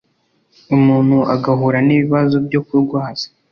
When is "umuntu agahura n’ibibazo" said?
0.75-2.35